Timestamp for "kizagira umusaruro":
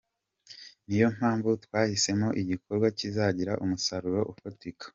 2.97-4.21